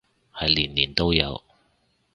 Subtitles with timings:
[0.33, 1.43] 係年年都有